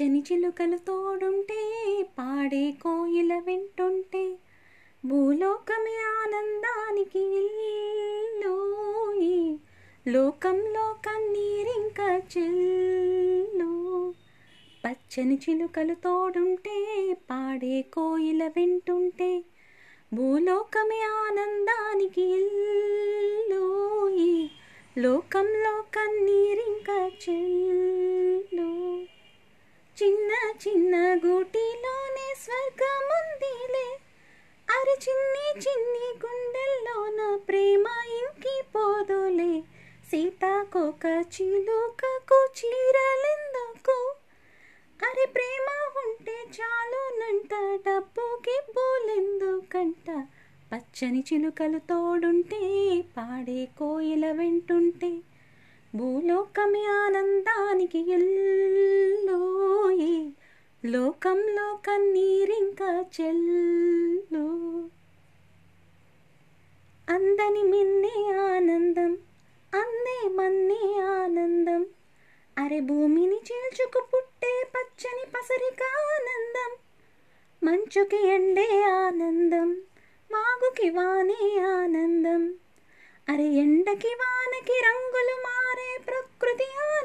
[0.00, 1.62] పచ్చని చిలుకలు తోడుంటే
[2.18, 4.22] పాడే కోయిల వింటుంటే
[5.04, 8.54] భూలోకమే ఆనందానికి ఇల్లు
[10.08, 12.00] లోకంలో కన్నీరింక
[12.32, 13.68] చెల్లు.
[14.84, 16.78] పచ్చని చిలుకలు తోడుంటే
[17.30, 19.30] పాడే కోయిల వింటుంటే
[20.14, 23.64] భూలోకమే ఆనందానికి ఇల్లు
[24.98, 26.90] లోకంలో కన్నీరింక
[27.22, 28.70] చెల్లు
[29.96, 30.30] చిన్న
[30.62, 33.98] చిన్న గూటిలోనే స్వర్గముందిలే.
[34.68, 39.62] అరి చిన్ని చిన్ని గుండెల్లోన ప్రేమ ఇంకి పోదులే
[40.10, 44.14] సీతాకోక చిలుకకు చీరలెందుకు?
[45.02, 50.26] అరే ప్రేమ ఉంటే చాలునంట డబ్బుకి బోలెందుకంట
[50.72, 55.20] పచ్చని చిలుకలు తోడుంటే పాడే కోయిల వెంటుంటే?
[55.94, 60.32] భూలోకమే ఆనందానికి ఎల్లోయి.
[60.84, 64.46] లోకంలో కన్నీరింకా చెల్లు.
[67.08, 69.18] అందని మిన్నే ఆనందం
[69.74, 71.86] అందే మన్నే ఆనందం.
[72.58, 76.76] అరే భూమిని చీల్చుకు పుట్టే పచ్చని పసరిక ఆనందం.
[77.68, 79.72] మంచుకి ఎండే ఆనందం
[80.32, 82.54] వాగుకి వానే ఆనందం.
[83.28, 86.99] అరే ఎండకి వానకి రంగులు మారే ప్రకృతి ఆనందం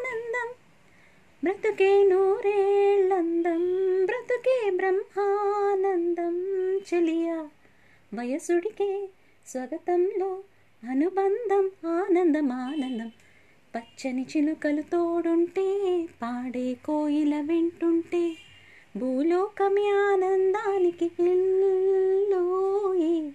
[1.45, 3.61] బ్రతుకే నూరేళ్ళందం
[4.05, 7.49] బ్రతుకే బ్రహ్మానందం చెలియా.
[8.13, 9.07] వయసుడికే
[9.47, 10.43] స్వగతంలో
[10.91, 13.11] అనుబంధం ఆనందం ఆనందం.
[13.75, 18.35] పచ్చని చిలుకలు తోడుంటే పాడే కోయిల వింటుంటే
[18.97, 23.33] భూలోకమి ఆనందానికి ఇల్లోయి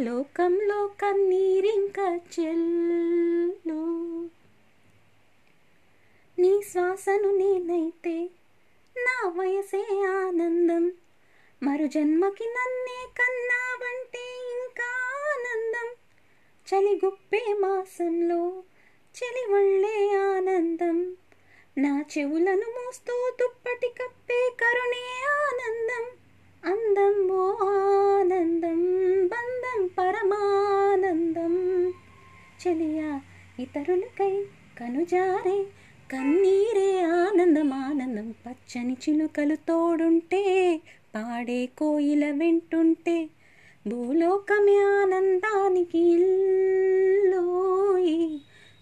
[0.00, 4.10] లోకంలో కన్నీరింక చెల్లు
[6.38, 8.30] నీ శ్వాసను నేనైతే
[8.96, 10.92] నా వయసే ఆనందం.
[11.62, 14.88] మరు జన్మకి నన్నే కన్నావంటే ఇంకా
[15.30, 15.88] ఆనందం.
[16.68, 18.62] చలిగుప్పే మాసంలో
[19.16, 21.16] చెలివళ్ళే ఆనందం.
[21.78, 26.04] నా చెవులను మోస్తూ దుప్పటి కప్పే కరుణే ఆనందం.
[26.74, 28.82] అందం ఓ ఆనందం
[29.26, 31.54] బంధం పరమానందం.
[32.66, 33.20] చెలియా
[33.58, 34.46] ఇతరులకై
[34.80, 35.66] కనుజారే
[36.10, 40.80] కన్నీరే ఆనందం ఆనందం పచ్చని చిలుకలు తోడుంటే
[41.14, 43.28] పాడే కోయిల వింటుంటే
[43.88, 46.04] భూలోకమే ఆనందానికి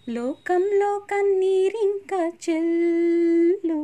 [0.09, 3.81] లోకంలో కన్నీరింక చెల్లు.